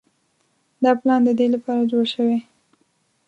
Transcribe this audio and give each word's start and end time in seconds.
دا 0.83 0.91
پلان 1.01 1.19
د 1.25 1.29
دې 1.39 1.47
لپاره 1.55 1.89
جوړ 1.91 2.05
شوی. 2.13 2.39